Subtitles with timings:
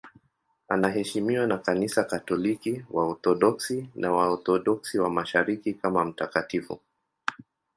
[0.67, 6.79] Anaheshimiwa na Kanisa Katoliki, Waorthodoksi na Waorthodoksi wa Mashariki kama mtakatifu.